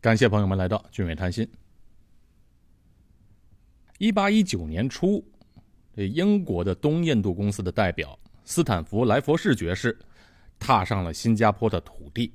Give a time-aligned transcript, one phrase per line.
[0.00, 1.46] 感谢朋友们来到俊伟谈心。
[3.98, 5.22] 一八一九年初，
[5.94, 9.98] 这英国的东印度公司的代表斯坦福莱佛士爵士
[10.58, 12.32] 踏上了新加坡的土地，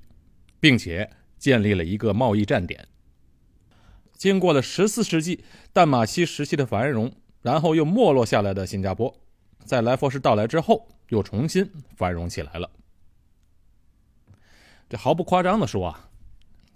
[0.59, 1.09] 并且
[1.39, 2.88] 建立了一个贸易站点。
[4.13, 5.44] 经过了十四世纪
[5.74, 7.12] 淡马锡时期的繁荣，
[7.42, 9.12] 然后又没落下来的新加坡，
[9.66, 12.70] 在莱佛士到来之后，又重新繁荣起来了。
[14.88, 16.12] 这毫不夸张的说啊。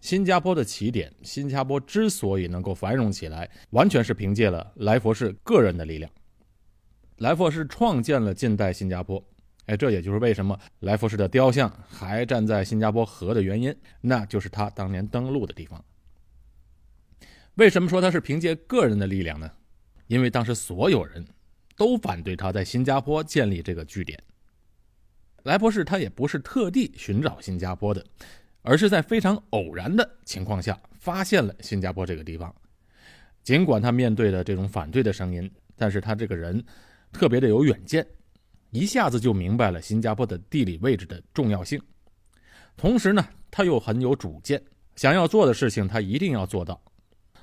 [0.01, 6.09] 新加坡的起点，新加坡之所以能够繁荣起来，完全是凭借了莱佛士个人的力量。
[7.17, 9.21] 莱佛士创建了近代新加坡，
[9.65, 15.83] 哎，这也就是为什么莱佛士的雕像还站在新加坡河的原因，那就是他当年登陆的地方。
[17.55, 19.51] 为什么说他是凭借个人的力量呢？
[20.07, 21.23] 因为当时所有人
[21.75, 24.17] 都反对他在新加坡建立这个据点。
[25.43, 28.05] 莱佛士他也不是特地寻找新加坡的。
[28.69, 32.53] 而是在非常偶然的情况下发现了新加坡这个地方。
[33.41, 36.63] 尽管他面对的这种反对的声音，但是他这个人
[37.11, 38.05] 特别的有远见，
[38.69, 41.81] 一下子就明白了新加坡的地理位置的重要性。
[42.77, 44.63] 同时呢，他又很有主见，
[44.95, 46.79] 想要做的事情他一定要做到，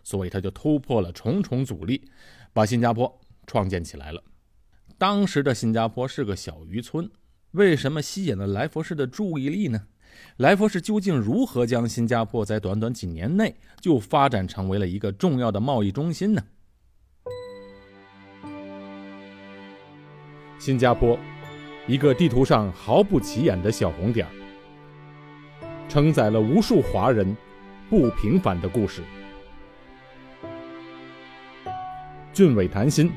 [0.05, 2.09] 所以他就突破了重重阻力，
[2.53, 3.13] 把新加坡
[3.49, 4.23] 创建起来了。
[4.97, 7.11] 当时的新加坡是个小渔村，
[7.51, 9.89] 为什么吸引了来佛士的注意力呢？
[10.39, 16.43] 来佛士究竟如何将新加坡在短短几年内就发展成为了一个重要的贸易中心呢？
[20.59, 21.19] 新加坡，
[21.87, 24.27] 一个地图上毫不起眼的小红点
[25.89, 27.37] 承载了无数华人
[27.89, 29.03] 不平凡的故事。
[32.33, 33.11] 俊伟谈心，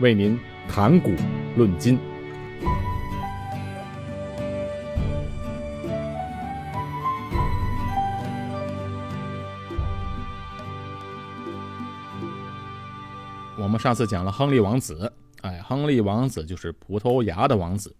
[0.00, 1.12] 为您谈古
[1.56, 1.98] 论今。
[13.78, 15.12] 上次讲了亨利王子，
[15.42, 17.94] 哎，亨利王子就是葡萄牙的王子。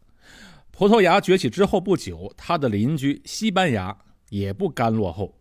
[0.70, 3.96] 葡萄牙崛起之后不久，他的邻居西班牙
[4.28, 5.38] 也不甘落后，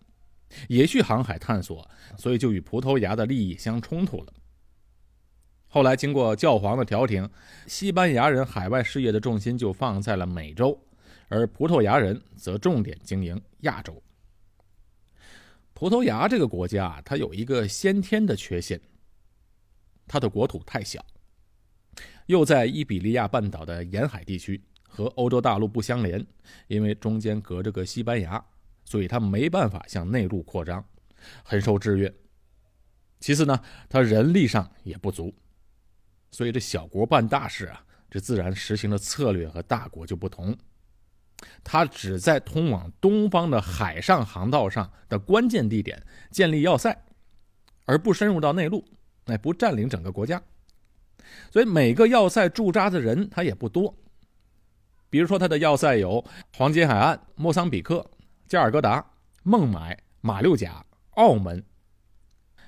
[0.67, 4.33] 也去航海探索，所以就与葡萄牙的利益相冲突了。
[5.67, 7.29] 后来经过教皇的调停，
[7.67, 10.79] 西班牙人海外事业的重心就放在了美洲，
[11.27, 14.01] 而葡萄牙人则重点经营亚洲。
[15.73, 18.79] 葡萄牙这个国家，它有一个先天的缺陷。
[20.07, 21.05] 它的国土太小，
[22.27, 26.25] 又在伊比利亚半岛的沿海地区，和欧洲大陆不相连，
[26.67, 28.43] 因为中间隔着个西班牙，
[28.85, 30.83] 所以它没办法向内陆扩张，
[31.43, 32.13] 很受制约。
[33.19, 33.59] 其次呢，
[33.89, 35.33] 它人力上也不足，
[36.31, 40.57] 所以这小国办大事啊，这自然实行的策略和大国就不同。
[41.63, 46.01] 它只在通往东方的海上航道上的关键地点
[46.31, 47.05] 建立要塞，
[47.85, 48.83] 而不深入到内陆。
[49.27, 50.41] 哎，不占领整个国家，
[51.51, 53.95] 所以每个要塞驻扎的人他也不多。
[55.09, 56.23] 比如说，他的要塞有
[56.55, 58.05] 黄金海岸、莫桑比克、
[58.45, 59.05] 加尔各答、
[59.43, 61.63] 孟买、马六甲、澳门。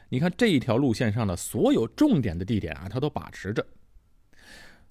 [0.08, 3.66] 你看这一条路线上的所有重点的地点啊，他都把持着。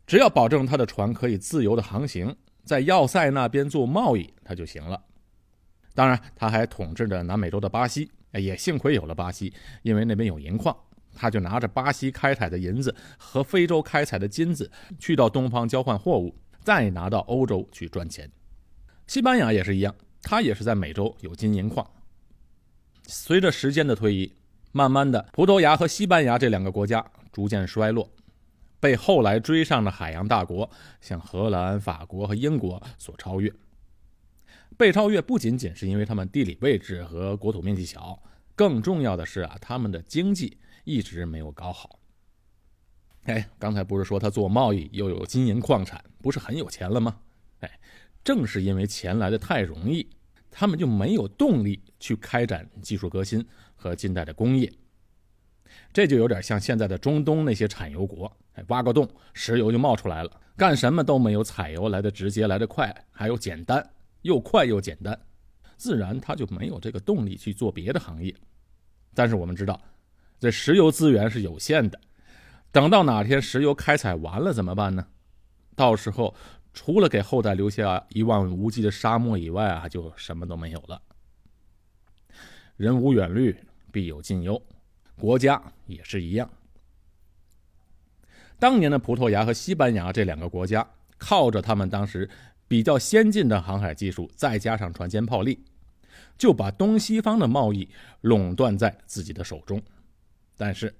[0.07, 5.03] 只要保证他的船可以自由的航行，在要塞那边做贸易，他就行了。
[5.95, 9.53] 当然，他还统治着南美洲的巴西，也幸亏有了巴西，
[9.83, 10.77] 因为那边有银矿。
[11.19, 14.71] 他就拿着巴西开采的银子和非洲开采的金子，
[15.01, 18.31] 去到东方交换货物，再拿到欧洲去赚钱。
[19.09, 19.93] 西班牙也是一样，
[20.23, 21.85] 他也是在美洲有金银矿。
[23.09, 24.33] 随着时间的推移，
[24.71, 28.09] 慢慢的，葡萄牙和西班牙这两个国家逐渐衰落，
[28.79, 30.71] 被后来追上的海洋大国，
[31.01, 33.53] 像荷兰、法国和英国所超越。
[34.77, 38.23] 被超越不仅仅是因为他们地理位置和国土面积小，
[38.55, 40.59] 更重要的是啊，他们的经济。
[40.89, 41.99] 一直没有搞好。
[43.25, 47.21] 哎，刚才不是说他做贸易又有金银矿产，不是很有钱了吗？
[47.61, 47.79] 哎，
[48.25, 50.09] 正是因为钱来的太容易，
[50.51, 54.73] 他们就没有动力去开展技术革新和近代的工业。
[55.93, 63.87] 这就有点像现在的中东那些产油国，哎，挖个洞，石油就冒出来了，干什么都没有采油来的直接、来的快，还有简单，
[64.23, 65.21] 又快又简单，
[65.77, 68.35] 自然他就没有这个动力去做别的行业。
[69.13, 69.79] 但是我们知道。
[70.41, 72.01] 这石油资源是有限的，
[72.71, 75.07] 等到哪天石油开采完了怎么办呢？
[75.75, 76.35] 到时候
[76.73, 81.01] 除了给后代留下一望无际的沙漠以外啊，就什么都没有了。
[82.77, 83.57] 人无远虑，
[83.91, 84.63] 必有近忧，
[85.17, 86.49] 国家也是一样。
[88.61, 92.29] 当年的葡萄牙和西班牙这两个国家，靠着他们当时
[92.69, 95.65] 比较先进的航海技术，再加上船坚炮利，
[96.37, 97.89] 就把东西方的贸易
[98.21, 99.83] 垄断在自己的手中。
[100.59, 100.95] 但是，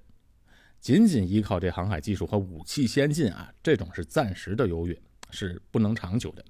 [0.79, 6.43] 仅仅依靠这航海技术和武器先进啊，这种是暂时的优越，是不能长久的。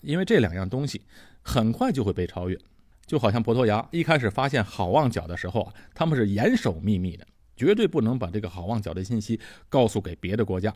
[0.00, 1.02] 因为这两样东西
[1.42, 2.56] 很快就会被超越。
[3.06, 10.72] 就好像葡萄牙一开始发现好望角的时候啊，他们是严守秘密的，绝对不能把这个好望角的信息告诉给别的国家。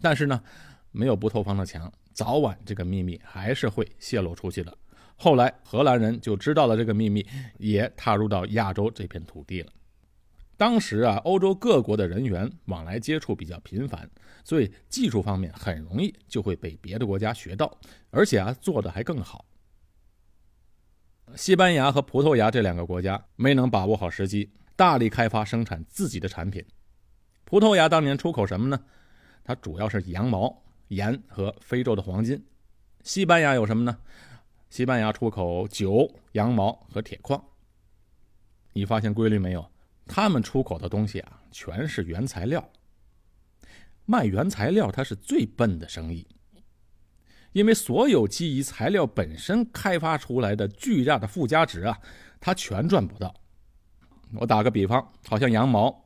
[0.00, 0.42] 但是呢，
[0.90, 4.76] 没有不透风的墙，早晚这个秘密还是会泄露出去的。
[5.14, 7.24] 后来荷兰人就知道了这个秘密，
[7.58, 9.70] 也踏入到亚洲这片土地了。
[10.56, 14.08] 当时啊，欧洲各国的人员往来接触比较频繁，
[14.42, 17.78] 所以技术方面很容易就会被别的国家学到，
[18.10, 19.44] 而且啊做的还更好。
[21.34, 26.64] 西班牙和葡萄牙这两个国家没能把握好时机，大力开发生产自己的产品。
[27.44, 28.80] 葡萄牙当年出口什么呢？
[29.44, 32.42] 它主要是羊毛、盐和非洲的黄金。
[33.02, 33.98] 西班牙有什么呢？
[34.70, 37.44] 西班牙出口酒、羊毛和铁矿。
[38.72, 39.68] 你发现规律没有？
[40.06, 42.70] 他们出口的东西啊，全是原材料。
[44.04, 46.24] 卖原材料，它是最笨的生意，
[47.52, 51.98] 因为所有基于材料本身开发出来的巨大的附加值啊，
[52.38, 53.34] 它全赚不到。
[54.34, 56.04] 我打个比方，好像羊毛，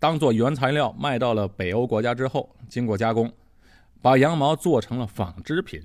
[0.00, 3.32] 当做原材料卖到了北欧国家之后，经过加工，
[4.02, 5.80] 把羊毛做成了纺织品，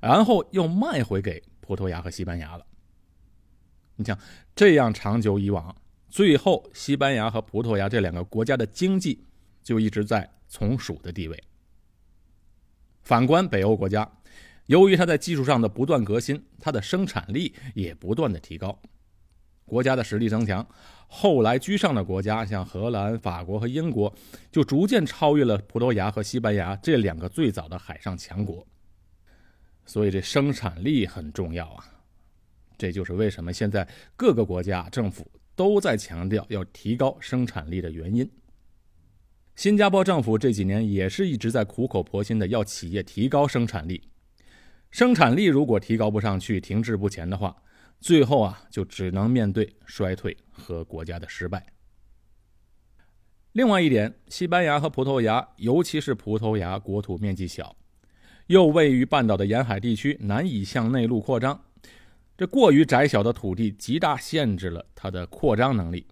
[0.00, 2.64] 然后又卖回给葡萄牙和西班牙了。
[3.96, 4.18] 你想，
[4.56, 5.76] 这样长久以往。
[6.08, 9.22] 最后，西班牙和葡萄牙这两个国家的经济
[9.62, 11.44] 就一直在从属的地位。
[13.02, 14.10] 反观北欧国家，
[14.66, 18.80] 由于它在技术上的不断革新，它的生产力也不断的提高，
[19.64, 20.66] 国家的实力增强。
[21.06, 24.12] 后来居上的国家，像荷兰、法国和英国，
[24.50, 28.66] 就逐渐超越了葡萄牙和西班牙这两个最早的海上强国。
[29.86, 31.84] 所以，这生产力很重要啊！
[32.76, 35.26] 这就是为什么现在各个国家政府。
[35.58, 38.30] 都在强调要提高生产力的原因。
[39.56, 44.00] 新加坡政府这几年也是一直在苦口婆心的要企业提高生产力。
[44.92, 47.56] 生产力如果提高不上去，停滞不前的话，
[47.98, 51.66] 最后啊就只能面对衰退和国家的失败。
[53.50, 57.74] 另外一点，西班牙和葡萄牙，尤其是葡萄牙，国土面积小，
[58.46, 61.60] 又位于半岛的沿海地区，难以向内陆扩张。
[62.38, 66.06] 这过于窄小的土地极大限制了它的扩张能力。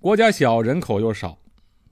[0.00, 1.38] 国家小，人口又少，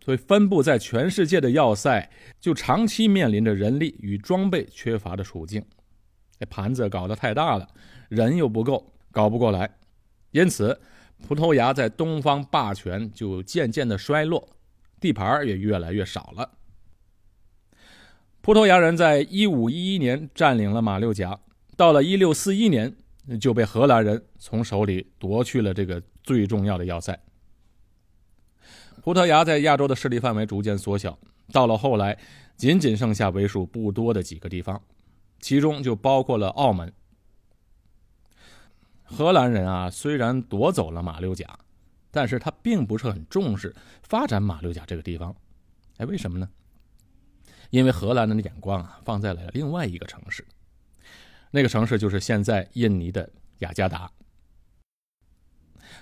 [0.04, 2.10] 所以分布在全世界的要塞
[2.40, 5.64] 就长期面临着人力与装备缺乏的处境。
[6.40, 7.68] 这盘子搞得太大了，
[8.08, 9.70] 人又不够，搞不过来。
[10.32, 10.80] 因此，
[11.22, 14.56] 葡萄牙在东方霸权就渐渐的衰落，
[14.98, 16.50] 地盘也越来越少了。
[18.40, 21.38] 葡萄牙人在一五一一年占领了马六甲，
[21.76, 22.96] 到了一六四一年。
[23.40, 27.18] 就被荷兰人从手里夺去了这个最重要的要塞。
[29.02, 31.18] 葡萄牙在亚洲的势力范围逐渐缩小，
[31.52, 32.18] 到了后来，
[32.56, 34.82] 仅仅剩下为数不多的几个地方，
[35.40, 36.92] 其中就包括了澳门。
[39.04, 41.58] 荷兰人啊，虽然夺走了马六甲，
[42.10, 45.34] 但是他并不是很重视发展马六甲这个地方。
[45.96, 46.48] 哎，为什么呢？
[47.70, 50.46] 因为荷兰人的眼光啊，放在了另外一个城市。
[51.50, 53.28] 那个城市就是现在印尼的
[53.58, 54.10] 雅加达，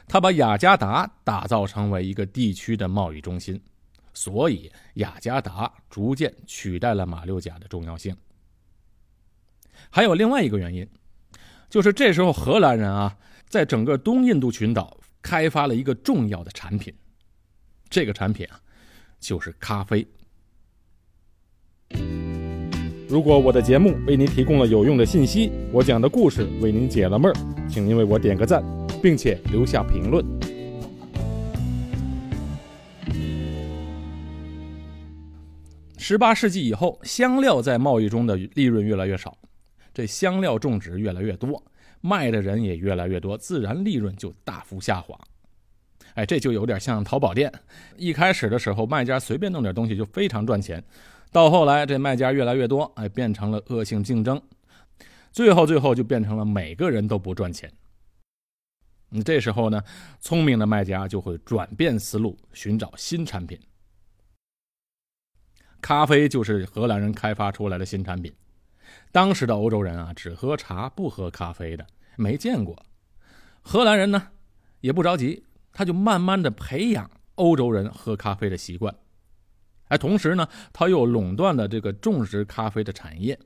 [0.09, 3.61] 他把雅加达打造成为一个地区的贸易中心，
[4.13, 8.17] 所以雅加达逐渐取代了马六甲的重要性。
[9.91, 10.89] 还有另外一个原因，
[11.71, 13.17] 就是这时候荷兰人啊，
[13.49, 16.93] 在整个东印度群岛开发了一个重要的产品，
[17.89, 18.61] 这个产品啊，
[19.21, 20.07] 就是咖啡。
[23.09, 28.65] 如果我的节目为您提供了有用的信息，我讲的故事为您解了闷儿，请您为我点个赞，
[29.01, 30.25] 并且留下评论。
[35.97, 39.39] 十八世纪以后，香料在贸易中的利润越来越少，
[39.95, 41.63] 这香料种植越来越多，
[42.01, 45.17] 卖的人也越来越多，自然利润就大幅下滑。
[46.15, 47.53] 哎，这就有点像淘宝店，
[47.97, 50.83] 一开始的时候，卖家随便弄点东西就非常赚钱。
[51.37, 54.41] 到后来，这卖家越来越多，哎，变成了恶性竞争，
[55.33, 57.71] 最后最后就变成了每个人都不赚钱。
[59.11, 59.83] 你这时候呢，
[60.19, 63.61] 聪明的卖家就会转变思路，寻找新产品。
[65.83, 68.33] 咖啡就是荷兰人开发出来的新产品。
[69.13, 72.83] 当时的欧洲人啊，只喝茶不喝咖啡的，没见过。
[73.61, 74.29] 荷兰人呢，
[74.81, 78.95] 也不着急，他就慢慢的培养欧洲人喝咖啡的习惯。
[79.89, 83.39] 而同时呢，他又垄断了这个种植咖啡的产业，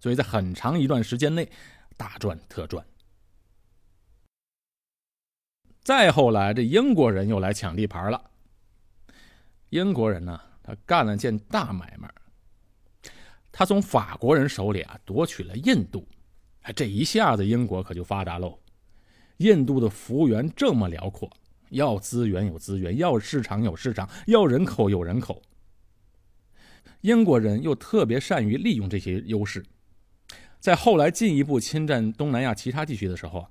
[0.00, 1.50] 所以在很长一段时间内
[1.96, 2.84] 大赚特赚。
[5.82, 8.30] 再后来，这英国人又来抢地盘了。
[9.68, 12.08] 英国人呢，他干了件大买卖，
[13.52, 16.08] 他从法国人手里啊夺取了印度。
[16.62, 18.58] 哎，这一下子英国可就发达喽。
[19.38, 21.28] 印度的幅员这么辽阔，
[21.70, 25.42] 要资源有资源，要市场有市场，要人口有人口。
[27.00, 29.64] 英国人又特别善于利用这些优势，
[30.58, 33.46] 在后来进一步侵占东南亚其他地区的时候，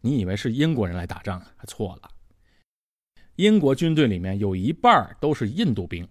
[0.00, 2.10] 你以为是英国人来打仗，还错了。
[3.36, 6.08] 英国军队里面有一半都是印度兵。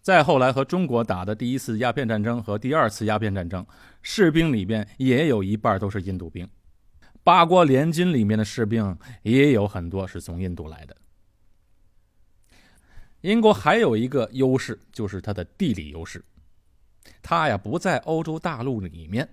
[0.00, 3.66] 再后来和中国打的第一次鸦片战争和第二次鸦片战争，
[4.00, 6.48] 士兵里边也有一半都是印度兵。
[7.24, 10.96] 八国联军里面的士兵也有很多是从印度来的。
[13.22, 16.24] 英国还有一个优势，就是它的地理优势。
[17.22, 19.28] 它呀不在欧洲大陆里面，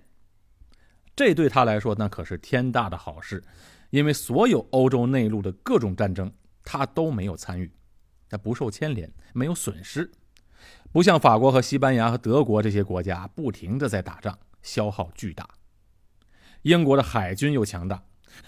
[1.14, 3.42] 这对他来说那可是天大的好事，
[3.90, 6.32] 因为所有欧洲内陆的各种战争，
[6.64, 7.70] 他都没有参与，
[8.28, 10.10] 他不受牵连，没有损失。
[10.90, 15.48] 不像法国和西班牙和德国这些国家不停的在打仗，消耗巨大。
[16.62, 18.02] 英国的海军又强大，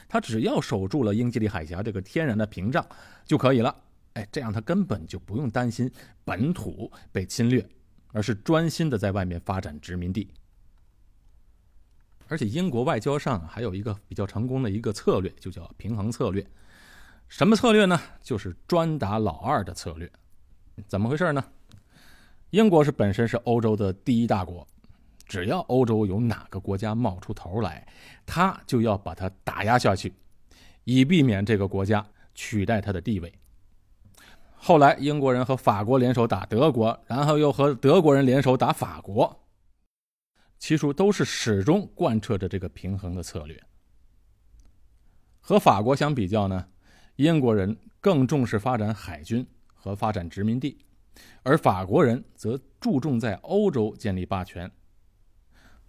[0.09, 2.85] 他只要守住了英吉利海峡这个天然的屏障
[3.25, 3.75] 就可以了。
[4.15, 5.91] 哎，这样他根本就不用担心
[6.25, 7.65] 本土被侵略，
[8.13, 10.29] 而是专心的在外面发展殖民地。
[12.27, 16.47] 而且英国外交上还有一个比较成功的一个策略，就叫平衡策略。
[17.29, 18.01] 什么策略呢？
[18.23, 20.11] 就是专打老二的策略。
[20.87, 21.45] 怎么回事呢？
[22.51, 24.67] 英国是本身是欧洲的第一大国，
[25.27, 27.87] 只要欧洲有哪个国家冒出头来，
[28.25, 30.13] 他就要把它打压下去，
[30.85, 33.33] 以避免这个国家取代他的地位。
[34.61, 39.41] 后来，英国人和法国联手打德国，然后又和德国人联手打法国，
[40.59, 43.59] 其实都是始终贯彻着这个平衡的策略。
[45.41, 46.69] 和法国相比较呢，
[47.17, 50.77] 英国人更重视发展海军和发展殖民地，
[51.45, 54.71] 而法国人则注重在欧洲建立霸权。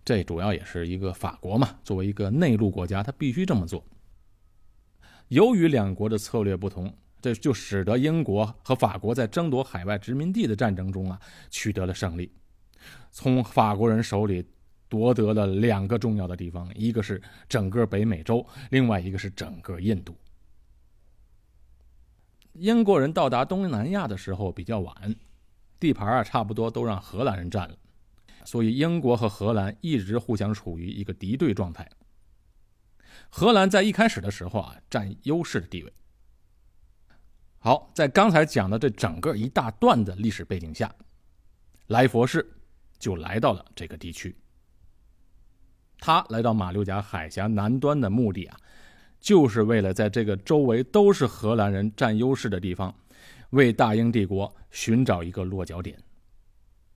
[0.06, 3.84] 这主要也是一个法国嘛，作为一个内陆国家，他必须这么做。
[5.28, 6.96] 由于两国的策略不同。
[7.22, 12.32] 这就使得英国和法国在争夺海外殖民地的战争中啊取得了胜利，
[13.12, 14.46] 从法国人手里
[14.88, 20.18] 夺得了两个重要的地方，一个是整个北美洲，另外一个是整个印度。
[22.54, 25.16] 英国人到达东南亚的时候比较晚，
[25.80, 27.76] 地盘啊差不多都让荷兰人占了，
[28.44, 31.90] 所以英国和荷兰一直互相处于一个敌对状态。
[33.30, 35.94] 荷兰在一开始的时候啊占优势的地位。
[37.62, 40.90] 好，在刚才讲的这整个一大段的历史背景下，
[41.88, 42.50] 来佛士
[42.98, 44.34] 就来到了这个地区。
[45.98, 48.58] 他来到马六甲海峡南端的目的啊，
[49.20, 52.96] 就是为了在这个周围都是荷兰人占优势的地方，
[53.50, 56.02] 为大英帝国寻找一个落脚点。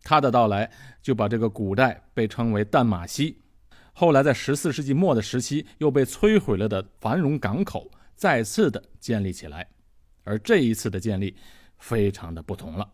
[0.01, 3.38] 他的到来就把这个古代被称为淡马锡，
[3.91, 9.67] 后来在十四世纪末的时期又被摧毁了的繁荣港口，再次的建立起来。
[10.24, 11.36] 而这一次的建立，
[11.77, 12.94] 非常的不同了。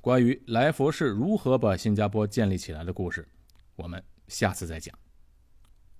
[0.00, 3.26] 关于来佛士如何把新加坡建立起来的故事，
[3.74, 4.96] 我们下次再讲。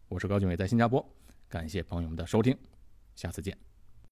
[0.08, 1.04] 我是高俊伟，在新加坡，
[1.48, 2.56] 感谢朋友们的收听，
[3.14, 3.75] 下次见。